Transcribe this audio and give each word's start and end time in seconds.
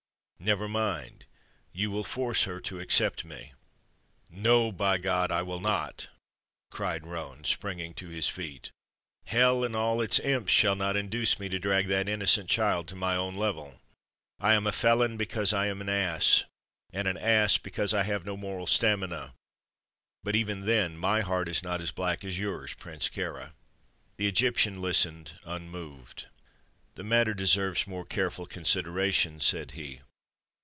"Never 0.43 0.67
mind. 0.67 1.25
You 1.71 1.91
will 1.91 2.03
force 2.03 2.45
her 2.45 2.59
to 2.61 2.79
accept 2.79 3.23
me." 3.23 3.53
"No, 4.27 4.71
by 4.71 4.97
God, 4.97 5.31
I 5.31 5.43
will 5.43 5.59
not!" 5.59 6.07
cried 6.71 7.05
Roane, 7.05 7.43
springing 7.43 7.93
to 7.93 8.07
his 8.09 8.27
feet. 8.27 8.71
"Hell 9.25 9.63
and 9.63 9.75
all 9.75 10.01
its 10.01 10.19
imps 10.21 10.51
shall 10.51 10.75
not 10.75 10.97
induce 10.97 11.39
me 11.39 11.47
to 11.49 11.59
drag 11.59 11.85
that 11.89 12.09
innocent 12.09 12.49
child 12.49 12.87
to 12.87 12.95
my 12.95 13.15
own 13.15 13.37
level. 13.37 13.79
I 14.39 14.55
am 14.55 14.65
a 14.65 14.71
felon 14.71 15.15
because 15.15 15.53
I 15.53 15.67
am 15.67 15.79
an 15.79 15.89
ass, 15.89 16.45
and 16.91 17.07
an 17.07 17.17
ass 17.17 17.59
because 17.59 17.93
I 17.93 18.01
have 18.01 18.25
no 18.25 18.35
moral 18.35 18.65
stamina; 18.65 19.35
but 20.23 20.35
even 20.35 20.65
then, 20.65 20.97
my 20.97 21.21
heart 21.21 21.49
is 21.49 21.61
not 21.61 21.81
as 21.81 21.91
black 21.91 22.23
as 22.23 22.39
yours, 22.39 22.73
Prince 22.73 23.09
Kāra!" 23.09 23.51
The 24.17 24.25
Egyptian 24.27 24.81
listened 24.81 25.33
unmoved. 25.45 26.29
"The 26.95 27.03
matter 27.03 27.35
deserves 27.35 27.85
more 27.85 28.05
careful 28.05 28.47
consideration," 28.47 29.39
said 29.39 29.73
he. 29.73 30.01